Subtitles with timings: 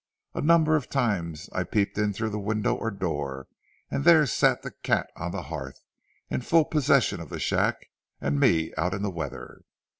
[0.33, 3.45] A number of times I peeped in through the window or door,
[3.91, 5.83] and there sat the cat on the hearth,
[6.27, 9.61] in full possession of the shack, and me out in the weather.